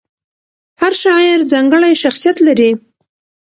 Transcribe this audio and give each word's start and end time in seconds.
هر 0.81 0.93
شاعر 1.01 1.39
ځانګړی 1.51 1.93
شخصیت 2.03 2.37
لري. 2.47 2.69